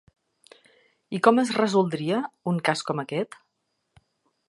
I 1.17 1.19
com 1.27 1.43
es 1.43 1.53
resoldria 1.59 2.25
un 2.53 2.61
cas 2.71 2.85
com 2.91 3.03
aquest? 3.07 3.43